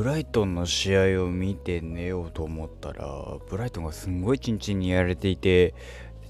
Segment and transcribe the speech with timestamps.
[0.00, 3.06] ブライトンの試合を見て寝ようと思ったら
[3.50, 5.74] ブライトンがすんごいチンチンにやれていて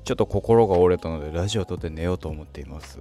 [0.03, 2.99] ちょっと心が折れたのでラジオを撮って寝ようと思っています。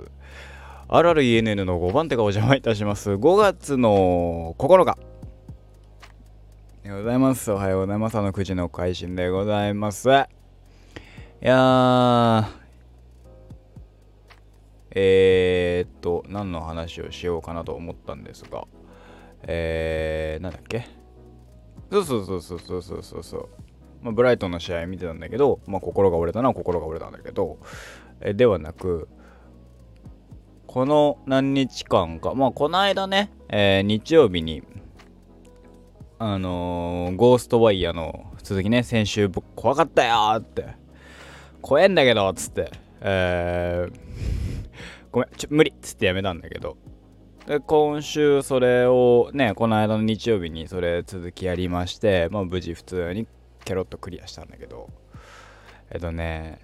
[0.87, 3.09] RRENN の5番手がお邪魔いたします。
[3.09, 4.95] 5月の9日。
[6.83, 7.51] でございます。
[7.51, 8.15] おはようございます。
[8.19, 10.07] あの9時の配信でございます。
[10.07, 12.45] いやー。
[14.91, 18.67] えー、っと何の話をしようかなと思ったんですが。
[19.43, 20.87] えー、なんだっけ？
[21.91, 23.23] そうそうそうそうそうそうそう。
[23.23, 23.49] そう
[24.01, 27.57] まあ、ブライトンの試合見てたんだけど、まあ、心が折れたのは心が折れたんだけど、
[28.21, 29.09] えではなく、
[30.67, 34.63] この何日間か、まあ、この間ね、えー、日曜日に、
[36.17, 40.67] あのー、ゴーストワイヤーの続きね、先週怖かったよーって、
[41.61, 43.99] 怖えんだけどっ、つって、えー、
[45.11, 46.77] ごめん、ちょ、無理っつってやめたんだけど、
[47.65, 53.27] 今週それをねこの間の日曜日にそれ続きやりまして、まあ、無事普通に
[53.65, 54.89] ケロッとクリアしたんだけど。
[55.91, 56.59] えっとね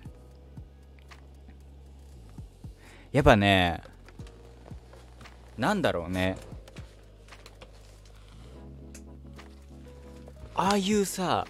[3.11, 3.81] やっぱね
[5.57, 6.37] なんだろうね。
[10.53, 11.47] ああいうさ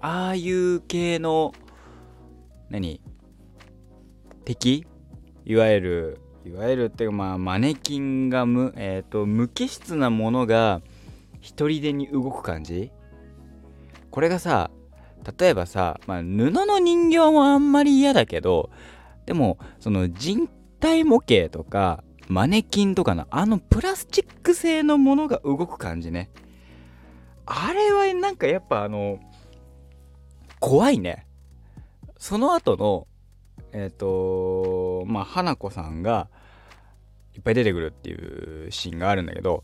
[0.00, 1.52] ああいう系の
[2.70, 3.00] 何？
[4.44, 4.86] 敵？
[5.44, 10.80] いわゆるいわゆるっていうかまあマネキンが無,、えーと、無機質なものが
[11.40, 12.92] 一人でに動く感じ？
[14.12, 14.70] これがさ
[15.38, 18.70] 例えばさ、まあ、布の人形もあんまり嫌だけど
[19.26, 26.30] でもその人体模型とかマネキンとかのあのプラスチック製のものが動く感じね。
[27.44, 29.18] あれはなんかやっぱあの
[30.60, 31.26] 怖いね。
[32.18, 33.08] その後の
[33.72, 36.28] えっ、ー、とまあ花子さんが
[37.36, 39.62] いっぱい出てくるっていうシーンがあるんだけど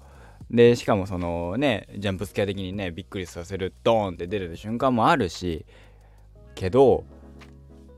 [0.50, 5.64] でしかもそのねジャンプスケア的にねびっくりさせるドーンって出る瞬間もあるし
[6.54, 7.04] けど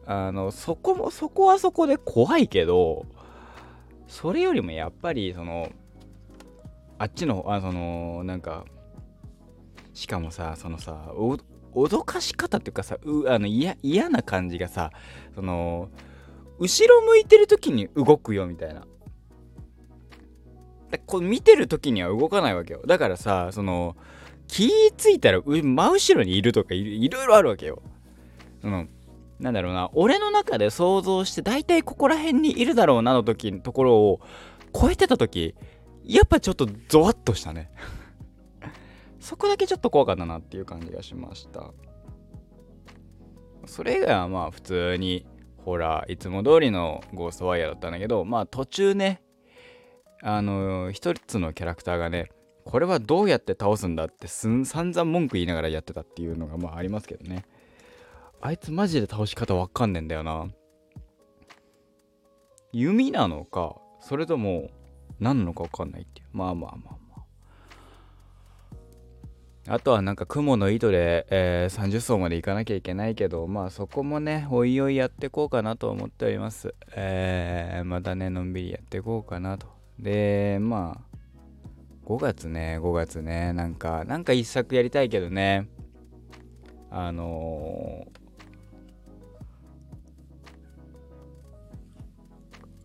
[0.06, 3.06] あのそこもそこはそこで怖いけど
[4.06, 5.70] それよりもやっぱりその
[6.98, 8.64] あっちのあそのなんか
[9.92, 14.92] しかもさそのさ脅かし方っていうかさあの嫌な感じがさ
[15.34, 15.88] その
[16.60, 18.86] 後ろ向いてる時に動くよみたいな。
[20.98, 22.82] こう見てる時には動かないわけよ。
[22.86, 23.96] だからさその
[24.46, 27.82] 気ついたら真後ろにいるとかいろいろあるわけよ。
[28.60, 28.86] その
[29.40, 34.20] なんだろうな俺の中で想像して大体ここら辺にいるだろうなの時のところを
[34.72, 35.54] 超えてた時
[36.04, 37.70] やっぱちょっとゾワッとしたね。
[39.20, 41.72] そこだけちょっと怖かったなっていう感じがしました。
[43.66, 45.26] それ以外はまあ普通に
[45.64, 49.22] ほらいつも通りのゴーストワイヤーだったんだけどまあ途中ね
[50.26, 52.30] あの一つのキャラクターがね
[52.64, 57.44] これはどうやって倒すんだってすん散々文句言いながらやってたっていうのがまあありますけどね。
[58.40, 60.46] あいつマジで倒し方わかんねえんだよな。
[62.72, 64.70] 弓なのかそれとも
[65.20, 66.26] 何なのかわかんないっていう。
[66.32, 67.22] まあまあまあま
[69.68, 69.74] あ。
[69.74, 76.74] あとはなんか雲の糸で、えー、30層まで行かなきゃいけないけどまあそこもねおいおいやってこうかなと思っております。
[76.96, 79.73] えー、またねのんびりやっていこうかなと。
[79.98, 81.14] で、まあ、
[82.06, 85.68] 5月ね、5月ね、なんか、なんか一作やりたいけどね、
[86.90, 88.14] あのー、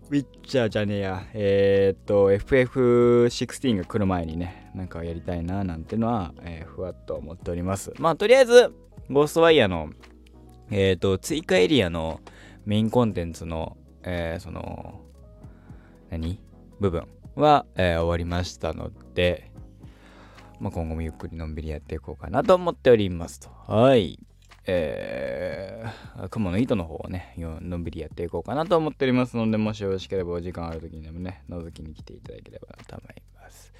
[0.09, 7.94] ウィッチャーじゃねえや、えー、っと、FF16 が来る前にね、なんかやりたいな、なんてのは、えー、ふわっと思っております。
[8.00, 8.74] まあ、とりあえず、
[9.09, 9.90] ゴーストワイヤーの、
[10.72, 12.22] え、っと、追加エリアの
[12.66, 15.02] メインコンテンツの、えー、その、
[16.09, 16.49] 何？
[16.79, 19.51] 部分は、えー、終わりましたので、
[20.59, 23.50] まあ、今後もゆっくりのんびりやっていこうかなと思っておりますと。
[23.67, 24.19] はい。
[24.72, 33.73] えー、雲の糸の方をね、のんびりやっていこうかなと思っておりますので、もしよろしければお時間ある時にでもね、覗きに来ていただければと思います。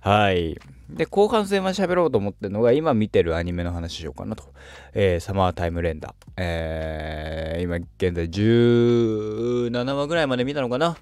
[0.00, 0.58] はい。
[0.90, 4.44] で、後半戦は喋ろうと思ってるのが、今見てるアニメの話しようかなと。
[4.92, 6.12] えー、サマータイムレンダー。
[6.36, 10.98] えー、今現在17話ぐらいまで見たのかな？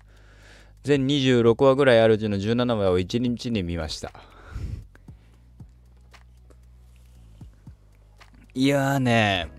[0.83, 4.13] 全26話ぐらいあるうちの17話を1日に見ました。
[8.55, 9.51] いやーね、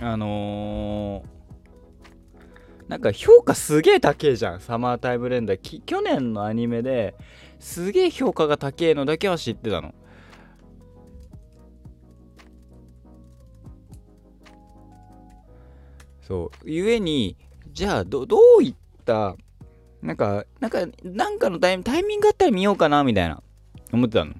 [0.00, 5.82] あのー、なんか評価すげえ高えじゃん、サマータイムレンダー。
[5.84, 7.16] 去年のアニメで
[7.58, 9.94] すげえ評価が高えのだけは知ってたの。
[16.20, 16.70] そう。
[16.70, 17.36] ゆえに、
[17.72, 19.36] じゃあど、どういった
[20.02, 23.42] なんか、なんか、なんかのタイタイミングあったら見ようかな、みたいな、
[23.92, 24.34] 思ってたの。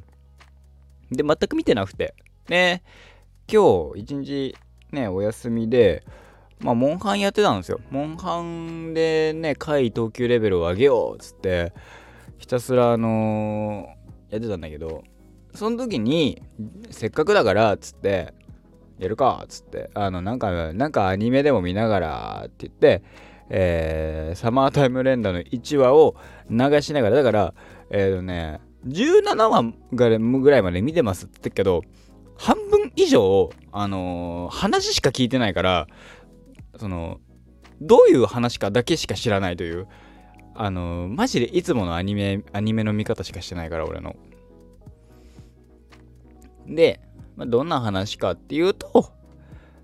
[1.12, 2.14] で、全く見てなくて。
[2.48, 2.82] ね、
[3.50, 4.56] 今日一日
[4.90, 6.04] ね、お休みで、
[6.58, 7.80] まあ、モンハンやってたんですよ。
[7.90, 11.72] モンハンでね、回等級レベルを上げようっつって、
[12.38, 15.04] ひたすらあのー、やってたんだけど、
[15.54, 16.42] その時に、
[16.90, 18.34] せっかくだからっつって、
[18.98, 23.02] やるかっつって、あの、なんか、なんかアニメでも見ながらって言って、
[23.54, 26.16] えー、サマータイム連打の1話を
[26.48, 27.54] 流しながら、だから、
[27.90, 31.82] えっ、ー、とね、17話ぐらいまで見てますって言ってけど、
[32.38, 35.86] 半分以上、あのー、話しか聞いてないから、
[36.78, 37.20] その、
[37.82, 39.86] どういう話かだけしか知らないという、
[40.54, 44.16] あのー、マジでいつものアニメ、アニメの見方しかしてないから、俺の。
[46.66, 47.02] で、
[47.36, 49.12] まあ、どんな話かっていうと、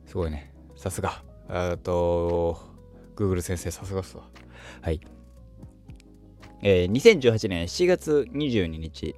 [0.07, 1.23] すごいね、さすが。
[1.51, 2.78] えっと、
[3.19, 4.23] Google 先生さすがっすわ。
[4.81, 5.01] はい。
[6.63, 9.17] えー、2018年7月22日、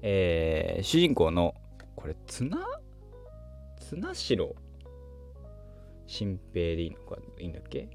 [0.00, 1.54] えー、主人公の、
[1.94, 2.56] これ、綱？
[3.78, 4.56] 綱城
[6.06, 7.90] 新平でいいのかいいんだっけ？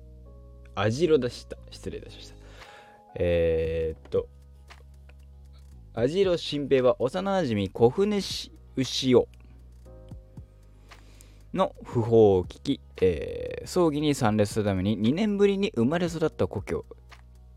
[0.75, 1.57] 網代でした。
[1.71, 2.35] 失礼いたしました。
[3.15, 4.27] えー、っと、
[5.95, 8.18] 網代新平は幼なじみ小船
[8.75, 9.27] 牛尾
[11.54, 16.86] の訃報を聞き、えー、葬儀に参列するために2年ぶりに生まれ育った故郷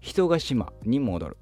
[0.01, 1.37] 人ヶ島に戻る。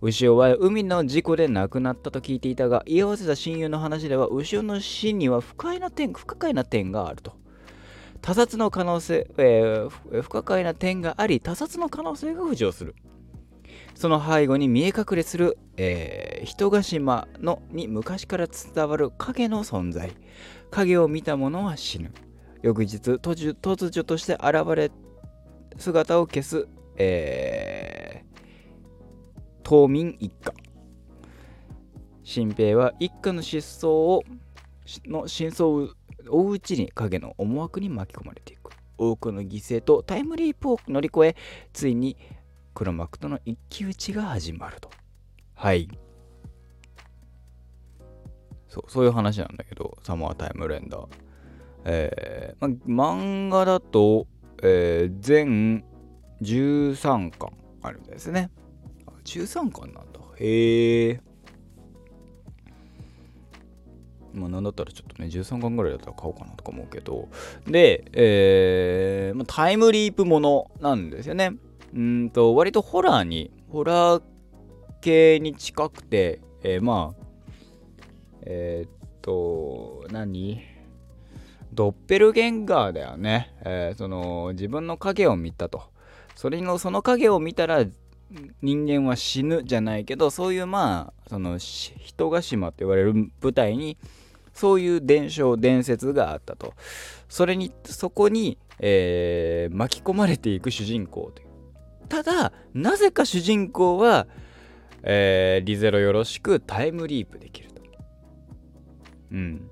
[0.00, 7.36] 牛尾は海の事故で亡くなったと聞いていたが居合わせた親友の話では牛尾の死には不快な点不可解な点があると。
[8.20, 12.94] 他殺の可能性、えー、不可解な点があり他殺の可能性が浮上する。
[13.98, 20.12] その背後に見え隠れする、えー、人ヶ島のに昔から伝わる影の存在。
[20.70, 22.12] 影を見た者は死ぬ。
[22.62, 23.56] 翌日突
[23.86, 24.92] 如として現れ
[25.78, 30.54] 姿を消す、えー、島民一家。
[32.22, 34.22] 新平は一家の失踪を
[35.06, 35.88] の真相を
[36.30, 38.70] 追ううちに影の思惑に巻き込まれていく。
[38.96, 41.36] 多くの犠牲とタイムリープを乗り越え
[41.72, 42.16] ついに
[42.74, 44.90] 黒幕との一騎打ちが始まると。
[45.54, 45.88] はい。
[48.68, 51.08] そうそういう話なんだけどサマータイムレンダー。
[51.84, 54.26] えーま、漫画だと、
[54.62, 55.84] えー、全
[56.42, 57.50] 13巻
[57.82, 58.50] あるんですね。
[59.24, 60.20] 13巻なんだ。
[60.38, 61.20] へえ
[64.34, 67.28] まあなんだったらちょっとね13巻ぐらいだったら買おうかなとか思うけど。
[67.66, 71.52] で、えーまあ、タイムリープものなんですよね。
[71.94, 74.22] うんと割とホラーにホラー
[75.00, 77.24] 系に近くて、えー、まあ
[78.42, 78.90] えー、っ
[79.22, 80.60] と何？
[81.72, 85.82] ドッペルゲンガーだよね、えー、その自分の影を見たと。
[86.34, 87.84] それのその影を見たら
[88.62, 93.96] 人間は死ぬじゃないけどそういうまあその人ヶ島って言われる舞台に
[94.54, 96.74] そういう伝承伝説があったと。
[97.28, 101.47] それにそこに、えー、巻き込まれていく主人公という。
[102.08, 104.26] ただなぜか主人公は、
[105.02, 107.82] えー、リゼロよろしくタイムリープできると。
[109.32, 109.70] うん。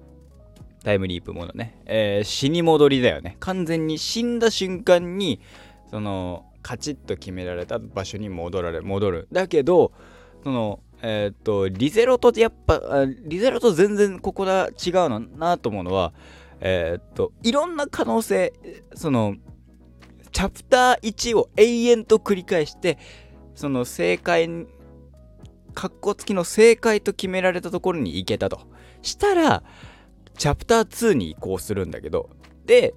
[0.84, 3.36] タイムリープものね、えー、死に戻りだよね。
[3.40, 5.40] 完全に死んだ瞬間に
[5.90, 9.28] そのカチッと決められた場所に戻られ戻る。
[9.32, 9.92] だけど
[10.44, 12.80] そのえっ、とリゼロとやっぱ
[13.24, 16.12] リゼロと全然ここが違うのなと思うのは
[16.60, 18.52] えっ、といろんな可能性
[18.94, 19.34] その
[20.36, 22.98] チャプター1を永遠と繰り返して
[23.54, 24.46] その正解
[25.72, 28.60] カッコ付きの正解と決められたところに行けたと
[29.00, 29.62] したら
[30.36, 32.28] チャプター2に移行するんだけど、
[32.66, 32.92] で、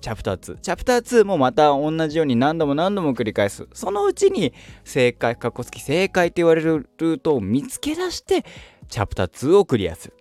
[0.00, 0.58] チャプター2。
[0.60, 3.66] チャプター2もまた同じように何度も何度も繰り返す。
[3.72, 4.52] そのうちに
[4.84, 8.44] 正解、かっこつき正解と言われるルートを見つけ出して、
[8.88, 10.14] チャプター2をクリアする。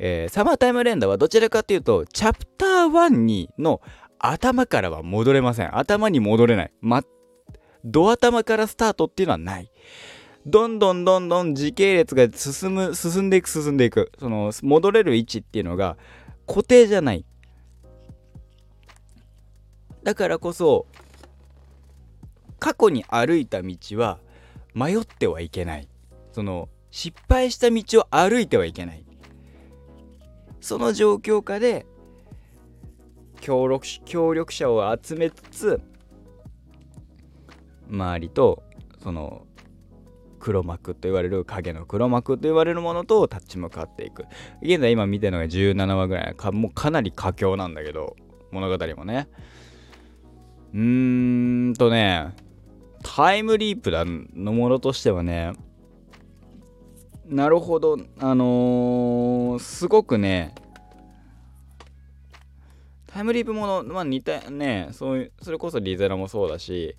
[0.00, 3.80] えー、サマータイムレンダーはどちらかというと、チャプター1にの
[4.18, 5.76] 頭からは戻れません。
[5.76, 6.72] 頭に戻れない。
[6.80, 7.02] ま、
[7.84, 9.70] ド頭からスタートっていうのはない。
[10.46, 14.12] どんどんどんどん時系列が進む、進んでいく、進んでいく。
[14.18, 15.96] その、戻れる位置っていうのが
[16.46, 17.24] 固定じゃない。
[20.02, 20.86] だからこそ、
[22.58, 24.18] 過去に歩いた道は
[24.74, 25.88] 迷ってはいけない。
[26.32, 29.04] その、失敗した道を歩いてはいけない。
[30.60, 31.86] その状況下で、
[33.40, 35.80] 協力協力者を集めつつ
[37.90, 38.62] 周りと
[39.02, 39.46] その
[40.38, 44.24] 黒幕と言われる影の黒幕と言われるものと立ち向かっていく。
[44.62, 48.16] 現在今見てるのが17話ぐらいかもうかなり佳境なんだけど
[48.50, 49.28] 物語もね。
[50.72, 52.34] うーんとね
[53.02, 55.52] タイムリープだのものとしてはね
[57.26, 60.54] なるほどあのー、すごくね
[63.18, 66.96] タイムリープもの、まあ、似たねそういうそれこそリゼロもそうだし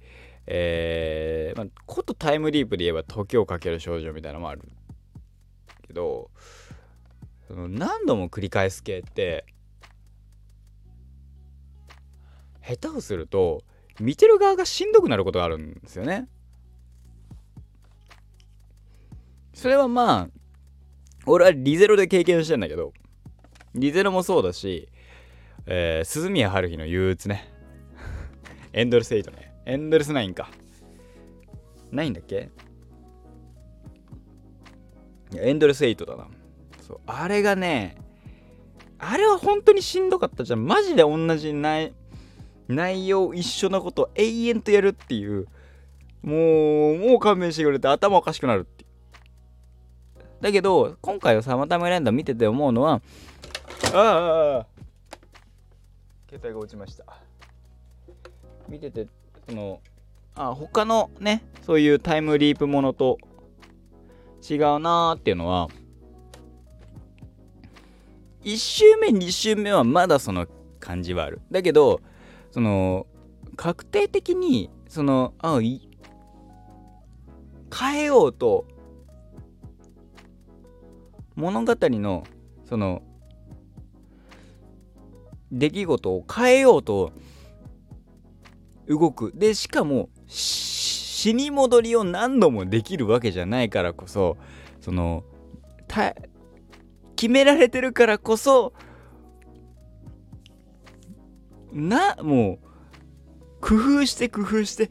[0.47, 4.63] えー、まあ、ことタイムリープで言えば時をかける少女みたいなのもある
[5.88, 6.29] けど
[7.47, 9.45] その何度も繰り返す系って
[12.67, 13.63] 下手をすると
[14.01, 16.27] 見てる側がしんどくなることがあるんですよね。
[19.53, 20.29] それはまあ
[21.25, 22.91] 俺はリゼロで経験してんだけど
[23.73, 24.89] リゼロもそうだし、
[25.71, 27.47] えー、鈴宮春日の憂鬱ね。
[28.73, 29.53] エンドレス8ね。
[29.65, 30.49] エンドレス9か。
[31.91, 32.49] ないんだっけ？
[35.35, 36.27] エンドレス8だな。
[36.81, 37.97] そうあれがね
[38.97, 40.65] あれは本当にしんどかったじゃん。
[40.65, 41.93] マジで同じ内
[42.67, 45.45] 内容一緒なことを永遠とやるっていう。
[46.23, 48.85] もうもう勘弁してくれて頭おかしくなるって
[50.41, 53.01] だけど今回のサマータイムランド見てて思うのは
[53.93, 54.78] ああ
[56.29, 57.05] 携帯が落ちました。
[58.67, 59.07] 見てて
[59.48, 59.81] その
[60.36, 63.17] あ他のねそういうタイムリープものと
[64.48, 65.69] 違うなーっていうのは
[68.43, 70.45] 1周目2周目はまだその
[70.79, 71.41] 感じはある。
[71.50, 72.00] だけど
[72.51, 73.07] その
[73.55, 75.89] 確定的にそのあい
[77.75, 78.65] 変えようと
[81.36, 82.24] 物語の
[82.67, 83.01] その
[85.51, 87.12] 出来事を変えようと
[88.88, 89.32] 動く。
[89.36, 94.38] でしかも死に戻りを何度もできるわけじゃないからこそ
[94.79, 95.24] その
[97.15, 98.74] 決められてるからこそ
[101.72, 102.70] なもう
[103.62, 104.89] 工夫して工夫して、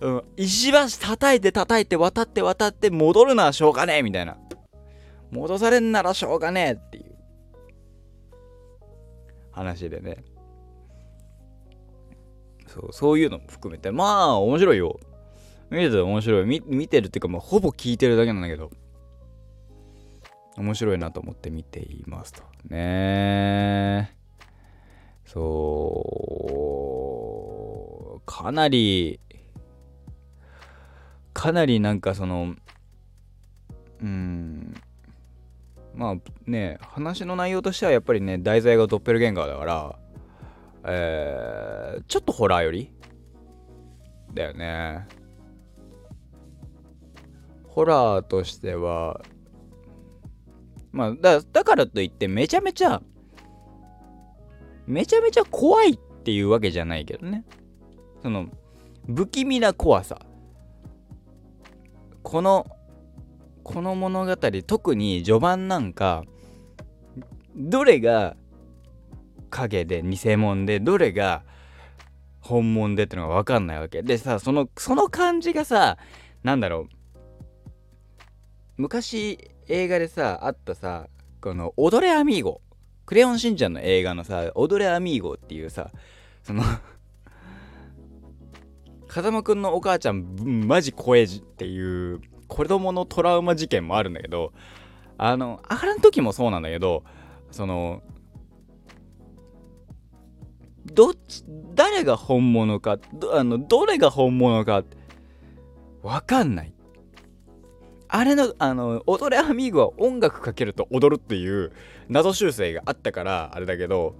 [0.00, 4.36] うん、石橋叩いて叩いて渡って渡って戻るならしょうがねえみたいな。
[5.30, 7.09] 戻されんならしょうがねえっていう。
[9.52, 10.24] 話でね。
[12.66, 13.90] そうそういうのも含めて。
[13.90, 15.00] まあ面白いよ。
[15.70, 16.46] 見てて面白い。
[16.46, 18.70] 見見てるっていうかもうほぼ聞いてるだけなんだけど。
[20.56, 22.42] 面白いなと思って見ていますと。
[22.68, 24.14] ね。
[25.24, 25.40] そ
[28.18, 28.20] う。
[28.26, 29.20] かなり
[31.32, 32.54] かなりなんかその
[34.00, 34.74] うん。
[35.94, 36.14] まあ
[36.46, 39.98] ね話の内容としてはやっぱりね題材がドッペルゲンガーだから
[40.84, 42.92] えー、ちょっとホラー寄り？
[44.32, 45.06] だよね。
[47.68, 49.20] ホラーとしては
[50.90, 53.02] まあだだからといってめちゃめちゃ
[54.86, 57.44] めちゃめちゃ怖いっていうわけじゃないけどね。
[58.22, 58.46] その
[59.06, 60.18] 不気味な怖さ。
[62.22, 62.66] この
[63.62, 66.24] この物語特に序盤なんか
[67.56, 68.36] どれが
[69.50, 71.42] 影で偽物でどれが
[72.40, 74.02] 本物でってのが分かんないわけ。
[74.02, 75.98] でさそのその感じがさ
[76.42, 76.88] なんだろう。
[78.78, 81.08] 昔映画でさあったさ
[81.40, 82.62] この「踊れアミーゴ」
[83.04, 85.90] クレヨンしんちゃんの映画のさ「踊れアミーゴ」っていうさ
[86.42, 86.62] その
[89.06, 92.20] 風間くんのお母ちゃんマジ怖えっていう
[92.50, 94.52] 子供のトラウマ事件もあるんだけど
[95.16, 97.04] あのあれの時もそうなんだけど
[97.50, 98.02] その
[100.84, 104.82] どっち誰が本物かどあのどれが本物か
[106.02, 106.74] 分かんない
[108.12, 111.70] あれの、あの、踊れアミーゴは音楽かけると踊るっていう
[112.08, 114.16] 謎修正があったから、あれだけど、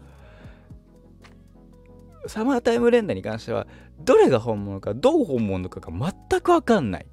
[2.27, 3.67] サマータイム連打に関しては、
[3.99, 7.07] どれが本物か、どう本物かが全くわかんない。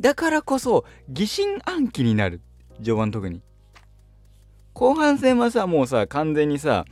[0.00, 2.40] だからこそ、疑心暗鬼になる。
[2.76, 3.42] 序盤特に。
[4.72, 6.86] 後半戦はさ、もうさ、完全にさ、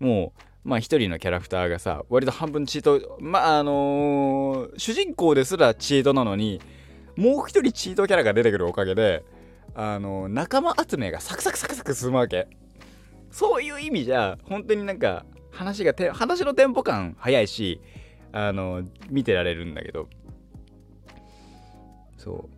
[0.00, 6.60] もう、まあ一人のキャラクターがさ割と半分チートまああのー、主人公ですらチートなのに
[7.16, 9.24] もう一人チートキャラが出てくるおかげで
[9.74, 12.46] あのー、仲間集めがサクサクサクサク進むわけ
[13.30, 17.80] そういう意味じゃ本当になんか話が話のテンポ感早いし
[18.32, 20.08] あのー、見てられるんだけど
[22.20, 22.48] そう。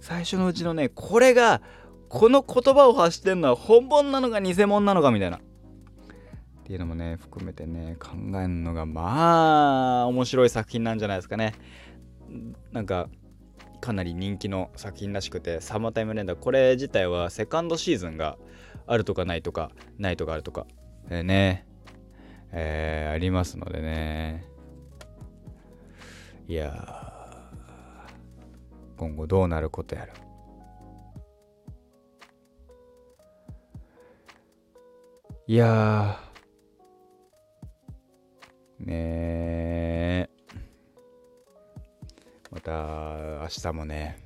[0.00, 1.60] 最初のうちのねこれが
[2.08, 5.36] この言葉を発してんのは本物なのか偽物なのかみたいな。
[5.36, 5.40] っ
[6.64, 11.52] ていうのもね含めてね考えるのがまあ面白い作品なんじゃないですかね。
[12.72, 13.08] なんか
[13.82, 18.38] かなり人気の作品らしくてサマータイムレンダーこれ自体はセカンドシーズンが
[18.86, 20.66] あるとかないとかないとかあるとか
[21.10, 21.66] でね。
[22.52, 24.46] えー、ありますのでね。
[26.48, 27.05] いや
[28.96, 30.14] 今後どうなることやら。
[35.48, 36.18] いや
[38.80, 40.28] ねえ
[42.50, 42.72] また
[43.42, 44.18] 明日もね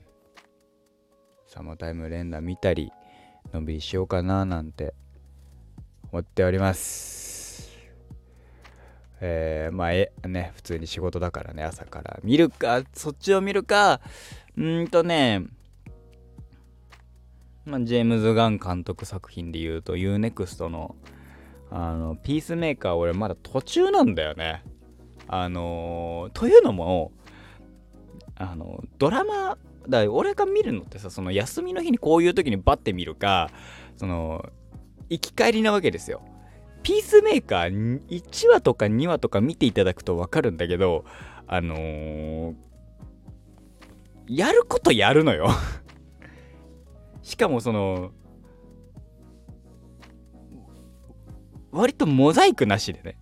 [1.46, 2.90] サマータイム連打見たり
[3.52, 4.94] のんびりしようかななんて
[6.10, 7.68] 思っております。
[9.20, 12.18] えー、まあえね普通に仕事だからね朝から。
[12.22, 14.00] 見るかそっちを見るか。
[14.56, 15.46] うんとね
[17.66, 20.96] まあ、ジェームズ・ガン監督作品で言うと UNEXT の
[21.70, 24.64] あのピースメーカー俺まだ途中なんだよね。
[25.28, 27.12] あのー、というのも
[28.34, 29.56] あのドラマ
[29.88, 33.50] だ俺が見るのってさその休みの日にこういう時にバッて見るか
[33.96, 34.44] その
[35.08, 36.22] 行き帰りなわけですよ。
[36.82, 41.04] ピースメーカー1話とか2話とか見ていただくと分かるんだけど
[41.46, 42.54] あのー、
[44.30, 45.48] やることやるのよ。
[47.20, 48.12] しかもその
[51.72, 53.18] 割とモザイクなしでね。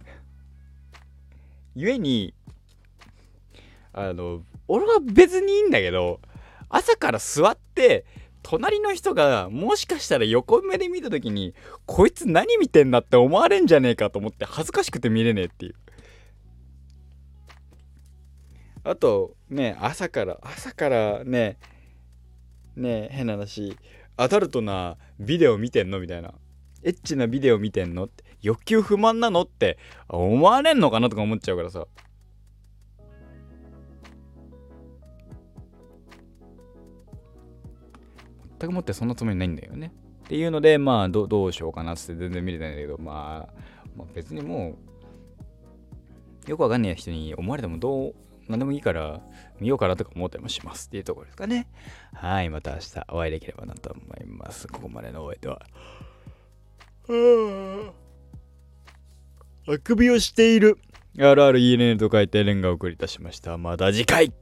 [1.74, 2.34] 故に
[3.94, 6.20] あの俺は別にいいんだけど
[6.68, 8.04] 朝から座って
[8.42, 11.54] 隣の人がもしかしたら横目で見た時に
[11.86, 15.74] こいつ何見てんだって思われんじゃねえかと思って恥ずかしくて見れねえっていう。
[18.84, 21.58] あとね朝から朝からね
[22.76, 23.76] ね変な話
[24.16, 26.34] アダルトなビデオ見てんのみたいな。
[26.84, 31.86] エッチなビデオ見てんのって欲求不満なのって思われんのかなとか思っちゃうからさ。
[38.60, 39.92] 全くもってそんなつもりないんだよね。
[40.24, 43.54] っていうのでまあどうしようかなって全然見れてないんだけど、まあ、
[43.96, 44.76] まあ別にも
[46.46, 48.14] うよくわかんない人に思われてもどう
[48.48, 49.20] 何でもいいから
[49.60, 51.68] 見ようかなとか思ったりもしますっていうところですかね。
[52.14, 54.66] はい、また明日お会いできればなと思います。
[54.68, 55.62] ここまでのお相手は。
[59.66, 60.78] あくびをしている
[61.16, 63.58] RRENN と書いてレンガを送りいたしました。
[63.58, 64.32] また次回